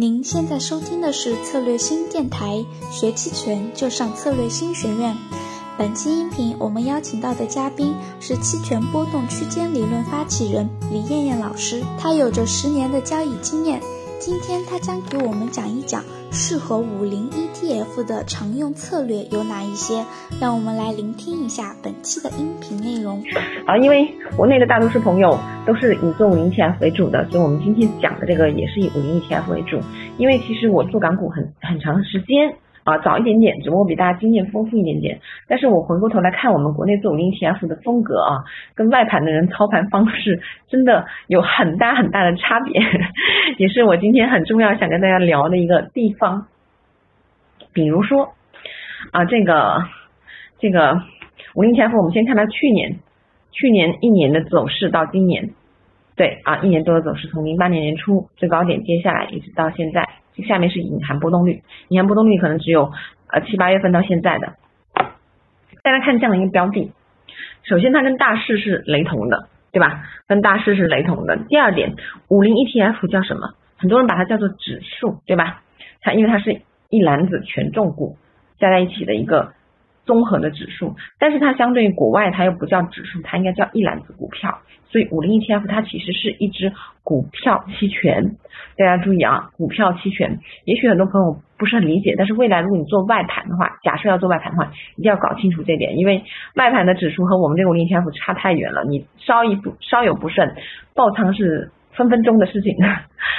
[0.00, 5.12] 您现在收听的是策略新电台，学期权就上策略新学院。
[5.76, 13.82] 本期音频我们邀请到的嘉宾是期权波动区间理论发起人李艳艳老师，她有着十年的交易经验。
[14.18, 16.02] 今天他将给我们讲一讲
[16.32, 20.04] 适合五零 ETF 的常用策略有哪一些，
[20.40, 23.22] 让我们来聆听一下本期的音频内容。
[23.64, 29.80] 啊，因为国内的大多数朋友都是以做五零 ETF 为主的，所以我们今天讲的这个也是以五零 ETF 为主。
[30.18, 32.56] 因为其实我做港股很很长时间。
[32.88, 35.20] 啊，早一点点，只不过比大家经验丰富一点点。
[35.46, 38.40] 但是我回过头来看，我们国内做五零 ETF 的风格啊，
[38.74, 42.80] 跟外盘的人操盘方式真的有很大很大的差别，
[43.58, 46.46] 也是我今天很重要想跟大家聊的一个地方。
[47.74, 48.32] 比如说
[49.12, 49.84] 啊，这个
[50.58, 51.02] 这个
[51.54, 53.00] 五零 ETF，我们先看它去年
[53.52, 55.50] 去年一年的走势到今年，
[56.16, 60.08] 对啊，一年多的走势，从零八年年初最高点，接下来一直到现在。
[60.46, 62.92] 下面是隐含波动率，隐含波动率可能只有
[63.32, 64.54] 呃七八月份到现在的。
[65.82, 66.92] 大家看这样的一个标的，
[67.62, 70.02] 首先它跟大势是雷同的，对吧？
[70.26, 71.36] 跟大势是雷同的。
[71.48, 71.94] 第二点，
[72.28, 73.54] 五零 ETF 叫什么？
[73.76, 75.62] 很多人把它叫做指数，对吧？
[76.00, 78.16] 它因为它是一篮子权重股
[78.58, 79.52] 加在一起的一个
[80.08, 84.58] 综合的指数，但是它相对于国外，它又不叫指数，它应该叫一篮子股票。
[84.90, 86.72] 所以五零 ETF 它其实是一只
[87.04, 88.36] 股票期权，
[88.78, 90.38] 大家注意啊，股票期权。
[90.64, 100.56] 也许很多朋友不是很理解，但是未来如果你做外盘的话，假设要做外盘的话，一定要搞清楚这点，因为外盘的指数和我们这个五零 ETF 差太远了，你稍一不稍有不慎，
[100.94, 102.74] 爆仓是分分钟的事情。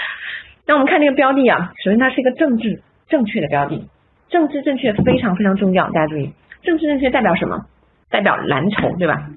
[0.67, 3.89] 那我们看这个标的啊，首先它是一个政治正确的标的，
[4.29, 6.31] 政治正确非常非常重要，大家注意，
[6.61, 7.65] 政治正确代表什么？
[8.09, 9.29] 代表蓝筹，对吧？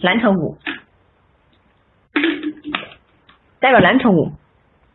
[0.00, 0.56] 蓝筹股。
[3.58, 4.32] 代表蓝筹股，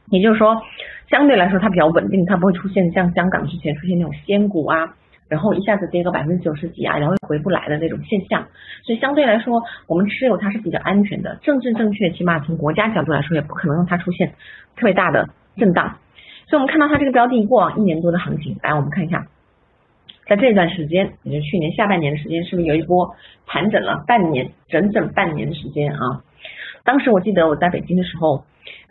[0.10, 0.62] 也就是说，
[1.10, 4.96] 相对来说它比较稳定，它不会出现像香港之前出现那种仙股啊，
[5.30, 8.48] 然后一下子跌个百分之九十几啊，然后回不来的那种现象。
[8.84, 14.34] 所以相对来说，我们持有它是比较安全的，政治正确，起码从国家角度来说，也不可能让它出现
[14.76, 15.98] 特别大的震荡。
[16.48, 19.28] 所以我们看到它这个标的过往一年多的行情，来我们看一下，
[20.28, 23.16] 在这段时间，也就去年下半年的时间，是不是有一波
[23.46, 26.22] 盘整了半年，整整半年的时间啊？
[26.84, 28.44] 当时我记得我在北京的时候。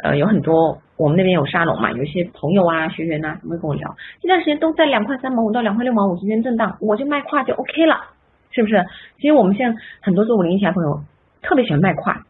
[0.05, 7.97] 呃，有很多我们那边有沙龙嘛，有一些朋友啊、学员呐，他们会跟我聊，这段时间都在两块三毛五到两块六毛五之间震荡，我就卖跨就 OK 了，
[8.51, 8.85] 是不是？
[9.17, 11.01] 其实我们现在很多做五零一的朋友
[11.43, 12.23] 特别喜欢卖跨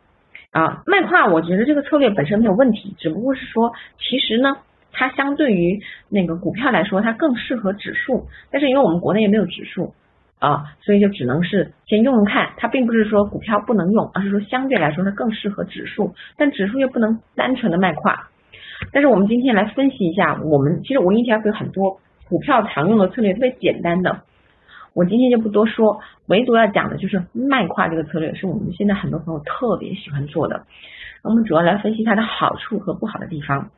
[0.52, 4.56] 啊，卖跨，我觉得这个策略本身没有问题，只不过是说，其实呢，
[4.94, 9.92] 它相对于那个股票来说，它更适合指数，但是因为我们国内也没有指数。
[10.40, 18.28] 啊，所以就只能是先用用看，它并不是说股票不能用，而是说相对来说它更适合指数，但指数又不能单纯的卖跨。
[18.92, 24.20] 但是我们今天来分析一下，我们其实五零 ETF 有很多股票常用的策略，特别简单的，
[24.92, 30.66] 我今天就不多说，唯独要讲的就是卖跨这个策略，是我们现在很多朋友特别喜欢做的。
[31.22, 33.70] 我们主要来分析它的好处和不好的地方。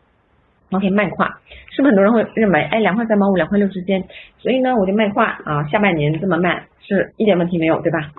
[0.71, 1.39] OK，卖跨
[1.71, 4.05] 是不是很多人会认为，哎，两块三毛五、两块六之间，
[4.39, 8.11] 所以呢，我就卖跨啊，下半年这么卖是一点问题没有，对吧？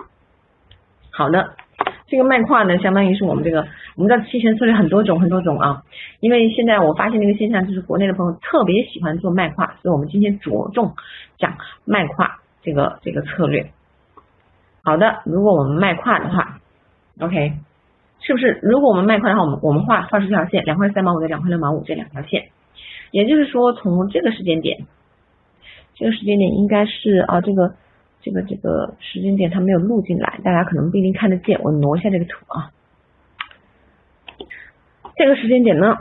[1.10, 1.54] 好的，
[2.06, 3.66] 这个卖跨呢，相当于是我们这个，
[3.96, 5.82] 我们的期权策略很多种很多种啊，
[6.20, 10.94] 因为现在我发现这个现象，就是国内的朋友特别喜欢做卖跨，所以我们今天着重
[11.38, 13.70] 讲卖跨这个这个策略。
[14.82, 16.60] 好的，如果我们卖跨的话
[17.20, 17.52] ，OK。
[18.20, 18.58] 是不是？
[18.62, 22.50] 如果我们卖块的话，我们我们画画出这条线，两块三毛五的两块六毛五这两条线，
[23.10, 24.86] 也就是说从这个时间点，
[25.94, 27.74] 这个时间点应该是啊这个
[28.20, 32.70] 这个这个时间点它没有录进来，大家可能不一定看得见，我挪一下这个图啊。
[35.16, 35.96] 这个时间点呢，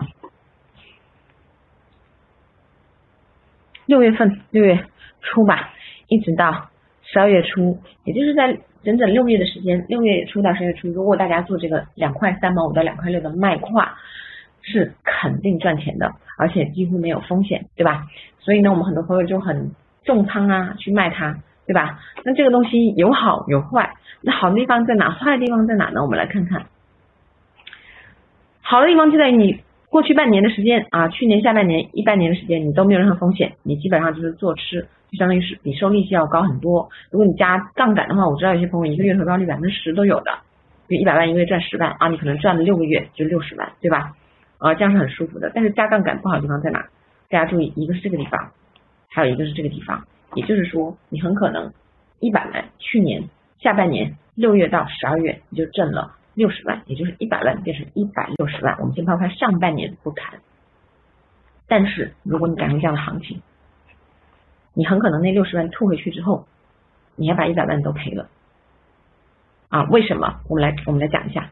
[3.85, 4.85] 六月份六月
[5.21, 5.73] 初吧，
[6.07, 6.69] 一直到
[7.03, 8.59] 十二月初，也就是在。
[8.87, 13.97] 整整六月的时间，六月初到十月初，如果大家做这个两块三毛五到两块六的卖跨，
[14.61, 18.07] 是肯定赚钱的，而且几乎没有风险，对吧？
[18.39, 19.71] 所以呢，我们很多朋友就很
[20.05, 21.35] 重仓啊，去卖它，
[21.65, 21.99] 对吧？
[22.23, 23.91] 那这个东西有好有坏，
[24.21, 25.11] 那好的地方在哪？
[25.11, 26.01] 坏的地方在哪呢？
[26.01, 26.67] 我们来看看。
[28.61, 34.87] 好的地方就在于你过去半年的时间啊，去年下半年一半年的时间，你都没有任何风险，你基本上就是做吃。
[35.09, 36.89] 就相当于是比收利息要高很多。
[37.09, 40.31] 如果你加杠杆的话，我知道有些朋友一个月回报率百分之十都有的，
[40.89, 44.11] 就一百万一个月赚十万啊，你可能赚了六个月就六十万，对吧？
[44.57, 45.49] 啊，这样是很舒服的。
[45.55, 46.85] 但是加杠杆不好的地方在哪？
[47.29, 48.51] 大家注意，一个是这个地方，
[49.07, 50.03] 还有一个是这个地方。
[50.35, 51.71] 也就是说，你很可能
[52.19, 53.23] 一百万，去年
[53.59, 58.77] 下半年六月到十二月你就挣了六十万，也就是一百万变成一百六十万。
[58.79, 60.39] 我们先抛开上半年不谈，
[61.67, 63.41] 但是如果你赶上这样的行情，
[64.75, 66.45] 你很可能那六十万吐回去之后，
[67.15, 68.29] 你还把一百万都赔了
[69.69, 69.83] 啊？
[69.89, 70.41] 为什么？
[70.47, 71.49] 我们来我们来讲一下。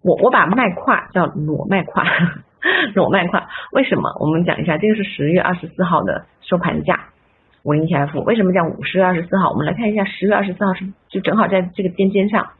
[0.00, 2.06] 我我把卖跨叫裸卖跨，
[2.96, 4.16] 裸卖跨，为什么？
[4.18, 7.10] 我们讲一下，这个是十月二十四号的收盘价，
[7.64, 8.22] 五零 ETF。
[8.22, 9.50] 为什么讲五十月二十四号？
[9.50, 12.52] 我们来看一下，十月二十四号是就正好在这个尖尖上，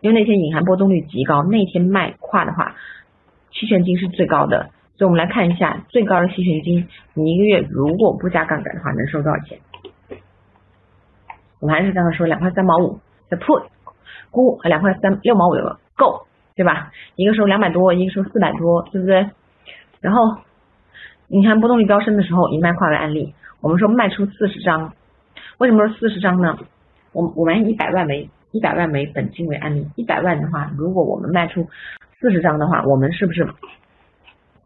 [0.00, 2.74] 因为那天隐含波动率极高，那天卖跨的话，
[3.50, 4.70] 期权金是最高的。
[4.96, 9.58] 所以我们来看一下最高的期权金，你一个月如果不加杠杆的话，能收多少钱？
[11.60, 13.64] 我们还是刚刚说两块三毛五的 put
[14.30, 16.24] 估两块三六毛五的够。
[16.58, 16.90] 对吧？
[17.14, 19.30] 一个收两百多，一个收四百多，对不对？
[20.00, 20.38] 然后
[21.28, 24.92] 你看波动率飙升的时候，以卖跨为案例，我们说卖出四十张，
[25.58, 26.58] 为什么说四十张呢？
[27.12, 31.66] 我我们以一百万为一百万为本金为案例，一百万的话，如果我们卖出
[32.20, 33.48] 四十张的话，我们是不是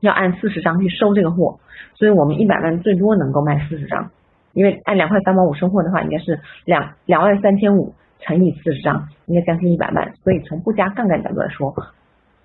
[0.00, 1.58] 要按四十张去收这个货？
[1.94, 4.10] 所以我们一百万最多能够卖四十张，
[4.52, 7.94] 因为按两块三毛五收货的话，应该是两两万三千五。
[8.24, 10.14] 乘以四十张，应该将近一百万。
[10.22, 11.74] 所以从不加杠杆角度来说，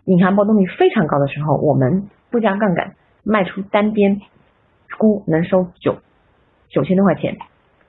[0.06, 4.20] 隐含波动率非常高的时候，我们不加杠杆卖出单边
[4.98, 5.98] 估能收九
[6.70, 7.38] 九千多块钱，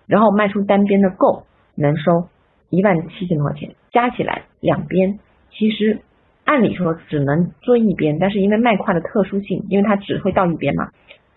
[0.06, 1.44] 然后卖出单边的购
[1.76, 2.28] 能收
[2.70, 5.18] 一万七千多块钱，加起来两边
[5.50, 6.00] 其实
[6.44, 10.90] 按理说只能做一边，但是因为卖跨的特殊性，因为它只会到一边嘛，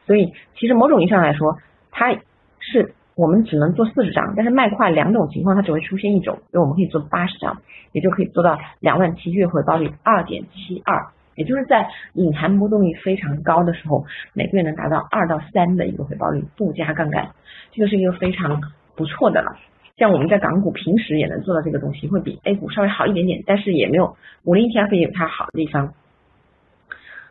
[0.05, 1.57] 所以其实某种意义上来说，
[1.91, 2.13] 它
[2.59, 2.93] 是。
[3.13, 7.61] 我们只能做四十张，但是卖快两种情况它只会出现一种，所以我们可以做八十张，
[7.91, 17.31] 也就可以做到两万七月回报率二点七二，也就是在隐含波动率非常高的时候，每个月能达到二到三的一个回报率，不加杠杆，
[17.71, 18.61] 这个是一个非常
[18.95, 19.57] 不错的了。
[20.01, 25.93] 像我们在港股平时也能做到这个东西，会比 A 股稍微好一点点，但是也没有五零 ETF 也有它好的地方。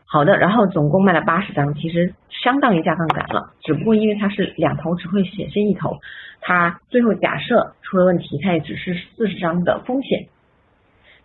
[0.06, 5.98] 好的，然后总共卖了八十张，其实相当于加杠杆了，只不过因为它是两头只会显现一头，
[6.40, 10.28] 它最后假设出了问题，它也只是四十张的风险，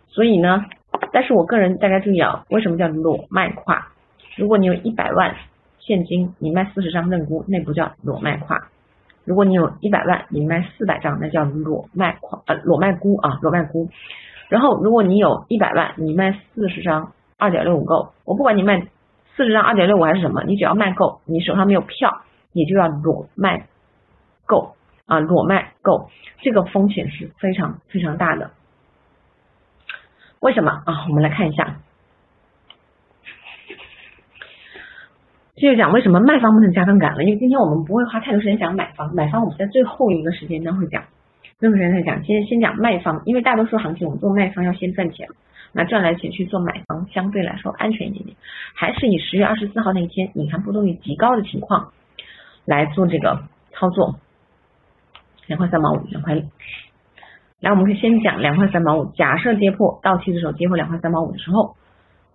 [0.08, 0.64] 所以呢，
[1.12, 3.86] 但是我个人大家注意啊，为什么叫裸卖跨？
[4.36, 5.36] 如果你有一百万
[5.78, 8.56] 现金，你卖四十张认沽，那不叫裸卖跨；
[9.26, 13.90] 如果你有一百万，你卖四百张，那叫裸卖款呃裸卖沽啊裸卖沽。
[14.48, 17.12] 然后如果你有一百万，你卖四十张。
[17.38, 18.80] 二点六五够，我不管你卖
[19.36, 23.66] 四十张二点六五还是什么，你只要卖够，你手上没有票，你就要裸卖
[24.46, 24.74] 够
[25.04, 26.08] 啊，裸卖够，
[26.40, 28.52] 这个风险是非常非常大的。
[30.40, 31.04] 为什么啊？
[31.10, 31.76] 我们来看一下，
[35.56, 41.04] 这就讲为什么卖方不能加杠杆了，因为今天我们不会花太多时间讲买方，买方我们在最后一个时间段会讲，
[41.58, 45.28] 最后时间再讲，先先讲卖方，因为大多数行情我们做卖方要先赚钱。
[45.72, 48.36] 那赚来钱去做买方，相对来说安全一点点，
[48.74, 51.92] 还是以十月二十四号那一天隐含波动率极高的情况
[52.64, 53.42] 来做这个
[53.72, 54.14] 操作。
[55.46, 56.34] 两块三毛五，两块。
[57.60, 59.06] 来，我们可以先讲两块三毛五。
[59.16, 61.76] 假设跌破到期的时候跌破两块三毛五的时候，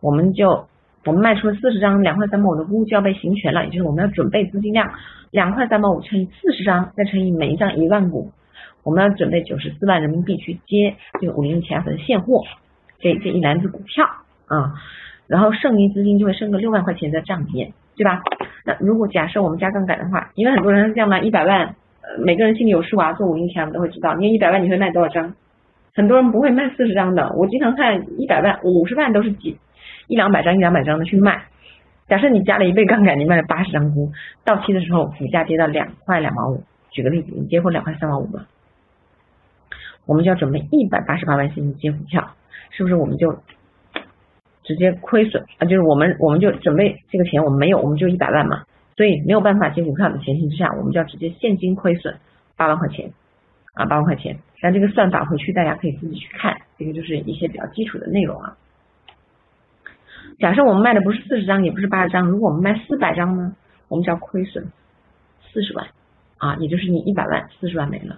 [0.01, 0.67] 我们就
[1.06, 4.92] 我们卖出了四十张两块三毛五的估就要被行权了，也就是我们要准备资金量
[5.31, 8.31] 两块三毛五乘以四十张，再乘以每一张一万股，
[8.83, 12.44] 我们要准备九十四万人民币去接这个五零 ETF 的现货。
[13.03, 14.06] 这这一篮子股票
[14.45, 14.74] 啊，
[15.25, 18.21] 然后剩余资金就会剩个六万块钱在账里面，对吧？
[18.63, 21.65] 那如果假设我们加杠杆的话，因为很多人是这样嘛，一百万，
[22.01, 25.34] 呃，每个人心里有数啊，做五零 ETF 都会知道，你一百万你会卖多少张？
[25.96, 29.58] 很多人不会卖四十张的，我经常看一百万、五十万都是几
[30.08, 31.46] 一两百张、一两百张的去卖。
[32.08, 34.12] 假设你加了一倍杠杆，你卖了八十张股，
[34.43, 38.46] 到期的时候股价跌到两块两毛五，举个例子，你接过两块三毛五嘛，
[40.05, 42.36] 我们就要准备一百八十八万现金接股票。
[42.74, 43.38] 是不是我们就
[44.63, 45.65] 直接亏损啊？
[45.65, 48.63] 就是我们我们就准备这个钱我们没有，我们就一百万嘛，
[48.96, 52.15] 所以没有办法接股票的前提之下，我们就要直接现金亏损
[52.55, 53.12] 八万块钱
[53.74, 54.38] 啊，八万块钱。
[54.62, 58.55] 但这个算法回去大家可以自己去看，这个就是一些比较基础的内容啊。
[60.41, 63.55] 假设我们卖的不是四十张，也不是八十张，如果我们卖四百张呢，
[63.88, 64.71] 我们就要亏损
[65.53, 65.88] 四十万
[66.38, 68.17] 啊，也就是你一百万四十万没了。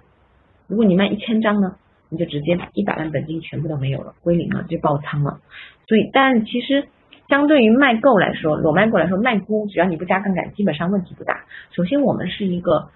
[0.66, 1.76] 如果你卖一千张呢？
[2.10, 5.40] 你就直接一百万本金全部都没有了，归零了，就爆仓了。
[5.88, 6.86] 所以，但其实
[7.28, 11.44] 相对于卖购来说，裸卖购来说，卖估只要你不加杠杆，基本上问题不大。
[11.72, 12.90] 首先，我们是一个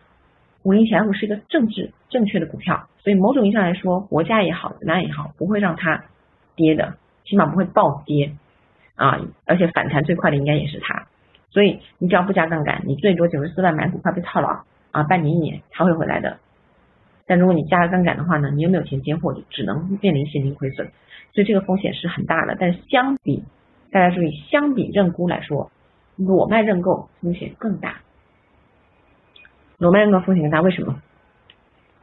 [0.63, 6.05] 五零 ETF 是一个政治正确的股票，所以某种意义上来说，国家也好，哪也好，不会让它
[6.55, 6.95] 跌的，
[7.25, 8.37] 起码不会暴跌
[8.99, 9.19] 啊。
[9.47, 11.07] 而且反弹最快的应该也是它。
[11.51, 16.39] 所以，你只要不加杠杆，你最多九十四万买股票被套牢啊，半年一年它会回来的。
[17.27, 20.89] 但如果你加了杠杆的话呢，你又没有钱接货，就只能面临现金亏损，
[21.33, 22.55] 所以这个风险是很大的。
[22.61, 23.45] 但相比
[23.91, 25.71] 大家注意，相比认沽来说，
[26.17, 28.01] 裸卖认购风险更大。
[29.79, 31.01] 裸卖认购风险更大，为什么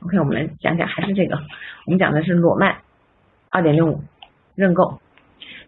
[0.02, 1.38] ？OK，我们来讲讲，还是这个，
[1.86, 2.80] 我们讲的是裸卖
[3.50, 4.02] 二点六五
[4.56, 5.00] 认购。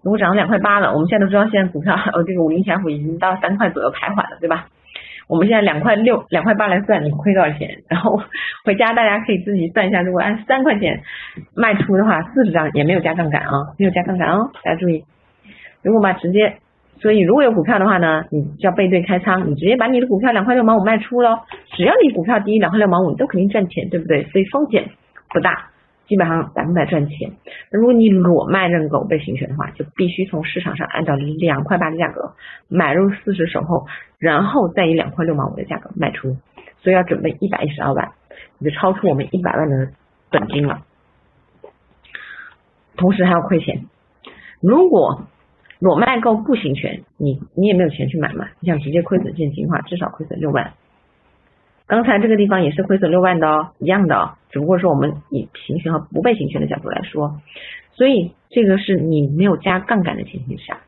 [0.03, 4.67] 如果涨到两块八了，我们现在都知道，现在股票呃这个五零 ETF 已经到三块左右徘徊了，对吧？
[5.27, 7.83] 我们现在两块六、两块八来算，你亏多少钱？
[7.89, 8.21] 然后
[8.63, 11.01] 回家大家可以自己算一下，如果按三块钱
[11.53, 15.03] 卖出的话，四十张也没有加杠杆啊，没有加杠杆哦，大家注意。
[15.81, 16.57] 如果嘛直接，
[17.01, 21.39] 所以如果有股票的话呢，你就要背对开仓，你直接把你的股票两块六毛五卖出喽，
[21.75, 24.23] 只要你股票低于两块六毛五，你都肯定赚钱，对不对？
[24.31, 24.89] 所以风险
[25.29, 25.71] 不大。
[26.07, 27.31] 基本上百分百赚钱。
[27.69, 32.33] 如果你裸卖认购被行权的话，就必须从市场上按照两块八的价格
[32.67, 33.85] 买入四十手后，
[34.17, 36.37] 然后再以两块六毛五的价格卖出。
[36.79, 38.11] 所以要准备一百一十二万，
[38.59, 39.89] 你就超出我们一百万的
[40.29, 40.83] 本金了，
[42.95, 43.85] 同时还要亏钱。
[44.61, 45.23] 如果
[45.79, 50.73] 裸卖购不行权，你你也没有钱去买嘛，你想直接亏损现金的话，至少亏损六万。
[51.87, 57.39] 刚才这个地方也是亏损六万的哦，一样的哦，只不过是我们以行权和不被行权的角度来说，
[57.93, 60.79] 所以这个是你没有加杠杆的前提下，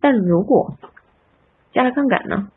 [0.00, 0.74] 但如果
[1.72, 2.48] 加了杠杆呢，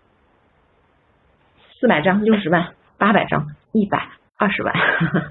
[1.80, 4.74] 四百张六十万，八百张一百二十万，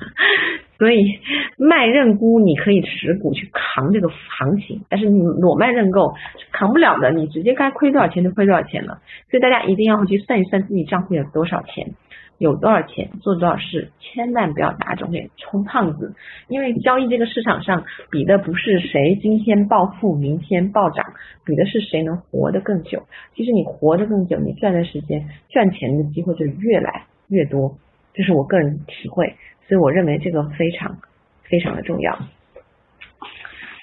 [0.78, 1.20] 所以
[1.58, 11.92] 卖认沽你可以持股去扛这个行情，但是你裸卖认购是扛不了的，你直接该亏多少钱就亏多少钱了，所以大家一定要去算一算自己账户有多少钱。
[12.38, 16.14] 有多少钱做多少事，千万不要打肿脸充胖子。
[16.48, 21.04] 因为交易这个市场上比的不是谁今天暴富明天暴涨，
[21.44, 23.04] 比的是谁能活得更久。
[23.34, 27.76] 其实你活得更久，你赚的时间赚钱的机会就越来越多。
[28.12, 29.34] 这是我个人体会，
[29.68, 30.98] 所以我认为这个非常
[31.42, 32.18] 非常的重要。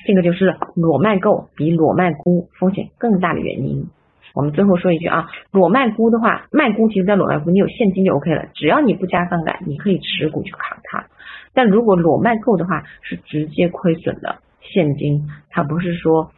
[0.06, 3.88] 这个就是裸卖购比裸卖沽风险更大的原因。
[4.34, 11.06] 我们最后说一句啊，裸卖估的话，卖估其实在裸卖估，你有现金就 OK 了，只要你不加杠杆，你可以持股去扛它。
[11.54, 16.32] 但如果裸卖够的话，是直接亏损的现金，它不是说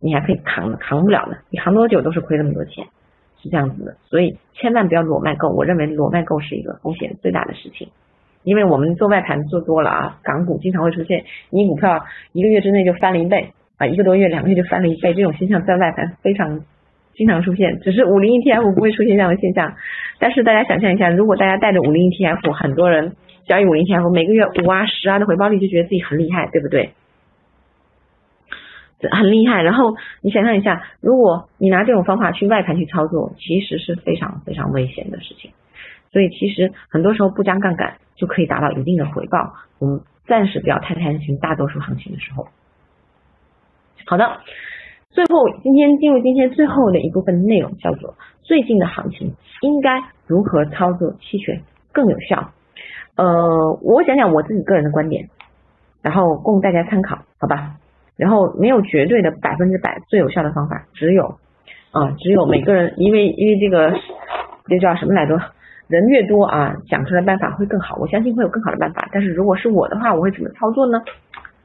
[0.00, 2.86] 你还可以扛的，扛不了的，你扛多久都是亏那么多钱，
[3.42, 3.96] 是这样子的。
[4.08, 7.90] 所以千万不要裸卖够，我认为裸卖够是一个风险最大的事情，
[8.42, 16.62] 因为我们做外盘做多了啊，港股经常会出现你股票一个月之内就翻了一倍啊，一个多月两个月就翻了一倍，这种现象在外盘非常。
[17.14, 19.74] 经常出现，只是五零 ETF 不会出现这样的现象。
[20.18, 23.16] 但是大家想象一下，如果大家带着五零 ETF，很多人
[23.46, 26.90] 交易五零 ETF，每个月五啊十啊的回报率，就觉得自己很厉害，对不对？
[29.10, 29.62] 很厉害。
[29.62, 35.50] 然后你想象一下，如果你拿这种方法去外盘去操作，其实是非常非常危险的事情。
[36.10, 39.54] 所以其实很多时候不加杠杆就可以达到一定的回报。
[39.78, 42.48] 我们暂时不要太贪心，大多数行情的时候。
[44.06, 44.40] 好的。
[45.14, 52.50] 最后，今天进入今天最后的一部分内容，叫做最近的行情应该如何操作期权更有效。
[53.14, 55.28] 呃，我讲讲我自己个人的观点，
[56.02, 57.76] 然后供大家参考，好吧？
[58.16, 61.38] 然后没有绝对的百分之百最有效的方法，只有
[61.92, 63.96] 啊，只有每个人，因为因为这个
[64.66, 65.40] 这叫什么来着？
[65.86, 67.94] 人越多啊，讲出来办法会更好。
[68.00, 70.98] 我相信会有更好的办法，但是如果是我的话，我会怎么操作呢？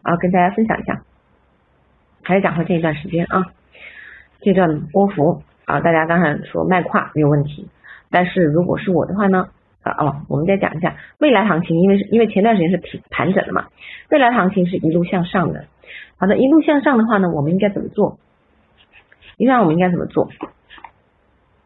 [0.04, 1.02] 啊，跟大家分享一下。
[2.24, 3.46] 还是讲回这一段时间啊，
[4.42, 7.68] 这段波幅啊，大家刚才说卖跨没有问题，
[8.10, 9.48] 但是如果是我的话呢，
[9.82, 13.68] 啊哦，我们再讲一下未来行情，因为是因为前段时间是平盘整的嘛，
[14.10, 15.66] 未来行情是一路向上的。
[16.18, 18.20] 好的，一路向上的话呢，我们应该怎么做？
[19.38, 20.30] 一般我们应该怎么做？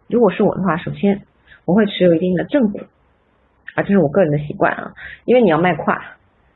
[0.07, 1.21] 如果是我的话，首先
[1.65, 2.79] 我会持有一定的正股
[3.75, 4.93] 啊，这是我个人的习惯啊，
[5.25, 5.99] 因为你要卖跨，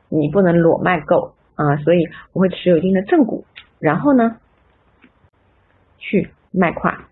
[0.09, 3.45] 你不能裸卖够啊，所以我会持有一定的正股。
[3.79, 4.37] 然后呢，
[5.97, 7.05] 去卖跨，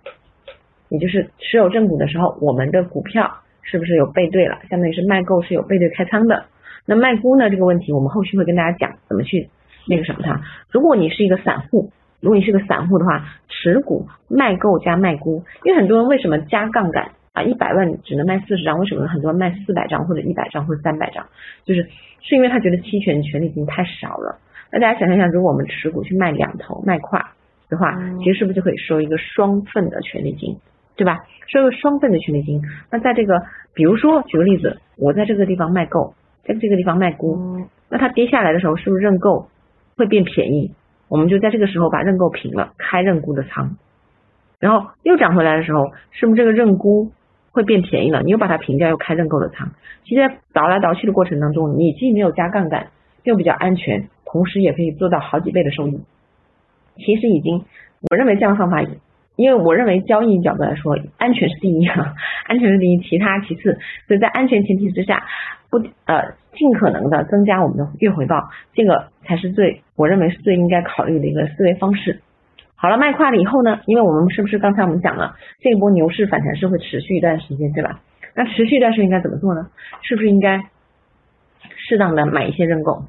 [0.89, 4.59] 也就是持有正股的时候，我们的股票是不是有背对了？
[4.69, 6.45] 相当于是卖够是有背对开仓的。
[6.85, 7.49] 那卖估呢？
[7.49, 9.49] 这个问题我们后续会跟大家讲怎么去
[9.87, 10.41] 那个什么它。
[10.69, 17.41] 如果你是一个散户，如果你是个散户的话，持股卖够加卖估，因为很多人为什么加杠杆啊？
[17.41, 21.25] 一百万只能卖四十张，为什么很多人卖四百张或者一百张或者三百张？
[21.63, 21.87] 就是
[22.21, 24.39] 是因为他觉得期权权利金太少了。
[24.75, 27.31] 那大家想象一下，如果我们持股去卖两头卖跨
[27.69, 30.57] 的话，其实是不是就可以收一个双份的权利金，
[30.97, 31.23] 对吧？
[31.47, 32.61] 收一个双份的权利金。
[32.91, 33.41] 那在这个，
[33.73, 36.13] 比如说举个例子，我在这个地方卖够，
[36.43, 39.47] 在这个地方卖沽，那它跌下来的时候，是不是认购
[39.95, 40.73] 会变便宜？
[41.07, 43.77] 我们就在这个时候把认购平了，开认沽的仓。
[44.59, 47.13] 然后又涨回来的时候，是不是这个认沽
[47.51, 48.23] 会变便宜了？
[48.23, 49.69] 你又把它平掉，又开认购的仓。
[50.03, 52.87] 其实倒来倒去的过程当中，你既没有加杠杆，
[53.25, 54.07] 又比较安全。
[54.25, 55.97] 同时也可以做到好几倍的收益，
[56.97, 57.63] 其实已经，
[58.09, 58.83] 我认为这样的方法
[59.37, 62.13] 因为我认为交易角度来说，安全是第一啊，
[62.45, 63.79] 安全是第一，其他其次。
[64.07, 65.25] 所以在安全前提之下，
[65.69, 72.19] 不呃尽可能的增加我们的月回报，这个才是最我认为是最应该考虑的一个思维方式。
[72.75, 78.01] 好了，卖跨了以后呢，因为我们是不是刚才我们讲了，这一波牛市反弹是会持续一段时间，对吧？
[78.35, 79.69] 那持续一段时间应该怎么做呢？
[80.01, 80.61] 是不是应该
[81.87, 83.05] 适当的买一些认购，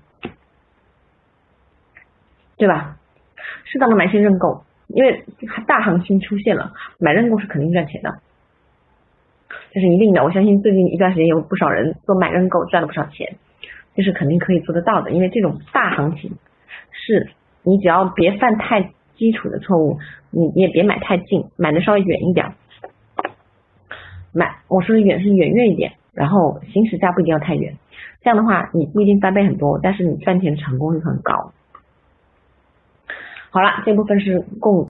[2.56, 2.96] 对吧？
[3.64, 4.62] 适当的买些认购。
[4.88, 5.24] 因为
[5.66, 8.20] 大行情出现了，买认购是肯定赚钱的，
[9.72, 10.22] 这是一定的。
[10.22, 13.36] 我相信最近一段时间有不少人做买认购赚了不少钱，
[13.96, 15.10] 这是肯定可以做得到的。
[15.10, 16.36] 因为这种大行情
[16.92, 17.30] 是
[17.64, 19.98] 你只要别犯太基础的错误，
[20.30, 22.54] 你你也别买太近，买的稍微远一点，
[24.32, 27.74] 买我说的远是远远一点，然后行驶价不一定要太远，
[28.22, 31.52] 这样的话你不一定翻倍很多，但是你赚钱成功率很高。
[33.56, 34.86] 好了，这部分是供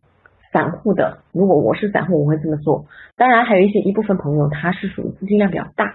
[0.52, 1.18] 散户的。
[1.30, 2.84] 如果我是散户，我会这么做。
[3.16, 5.94] 当然，还有一些一部分朋友，他是属于资金量比较大，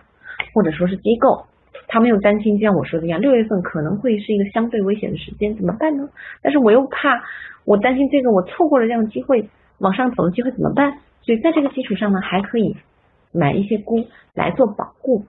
[0.53, 1.47] 或者说是机构，
[1.89, 6.07] 他没有担心，就像我说的一样，六月份可能会是一个相对危险的时间，怎么办呢？
[6.41, 7.21] 但是我又怕，
[7.65, 9.49] 我担心这个我错过了这样的机会，
[9.79, 10.93] 往上走的机会怎么办？
[11.23, 12.77] 所以在这个基础上呢，还可以
[13.33, 15.25] 买一些股来做保护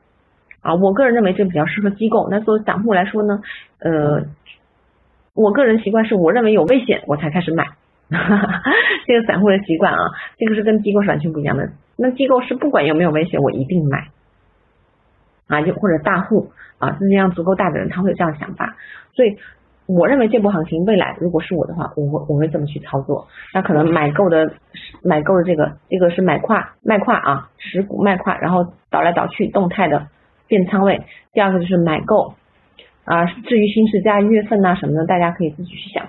[0.60, 0.76] 啊。
[0.76, 2.28] 我个人认为这比较适合机构。
[2.30, 3.40] 那作为散户来说呢，
[3.80, 4.26] 呃。
[5.34, 7.66] 我个人习惯是我认为有危险我才开始买，
[9.06, 11.70] 这个散户的习惯啊，这个是跟机构是完全不一样的。
[11.96, 14.08] 那机构是不管有没有危险我一定买
[15.46, 18.76] 啊，就或者大户啊，资金量足够大的人他会有这样的想法。
[19.14, 19.38] 所以
[19.86, 23.26] 我认为这波行情未来如果是我的话，我会我会这么去操作。
[23.54, 24.52] 那可能买够的
[25.02, 30.08] 买够的这个这个是买跨卖跨啊，持股卖跨，然后倒来倒去动态的
[30.46, 31.02] 变仓位。
[31.32, 32.34] 第二个就是买够。
[33.04, 36.06] 啊，至于新市价月份呐什么的，大家可以自己去想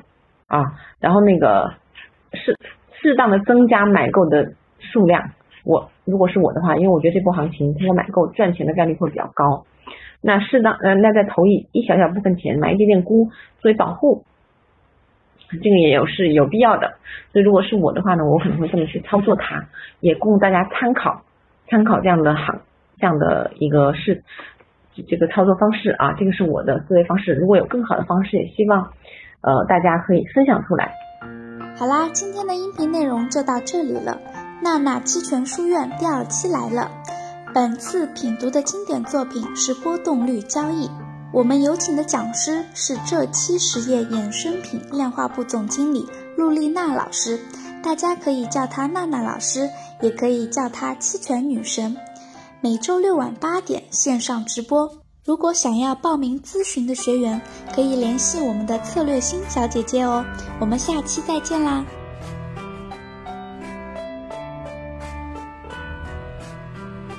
[0.47, 0.73] 啊。
[1.00, 1.73] 然后那个
[2.33, 2.55] 适
[3.01, 5.31] 适当的增加买够的数量，
[5.65, 9.65] 我如果是我的话，因为我觉得这波行情通过买够赚钱的概率会比较高。
[10.21, 13.25] 那适当呃，那再投一一小小部分钱买一点点估
[13.60, 14.23] 作为保护，
[15.49, 16.93] 这个也有是有必要的。
[17.32, 19.65] 所以如果是我的话呢，我可能会这么去操作它，
[19.99, 21.23] 也供大家参考
[21.67, 22.62] 参考这样的行
[22.99, 24.23] 这样的一个是。
[25.01, 27.34] 这个操作方式啊，这个是我的思维方式。
[27.34, 28.91] 如果有更好的方式，也希望
[29.41, 30.93] 呃大家可以分享出来。
[31.75, 34.19] 好啦，今天的音频内容就到这里了。
[34.62, 36.91] 娜娜期权书院第二期来了。
[37.53, 40.89] 本次品读的经典作品是波动率交易。
[41.32, 47.39] 我们有请的讲师是这期实业衍生品量化部总经理陆丽娜老师，
[47.84, 49.67] 大家可以叫她娜娜老师，
[50.01, 51.97] 也可以叫她期权女神。
[52.63, 54.89] 每周六晚八点线上直播。
[55.26, 57.41] 如果想要报名咨询的学员，
[57.76, 60.23] 可以联系我们的策略星小姐姐哦。
[60.62, 61.86] 我们下期再见啦！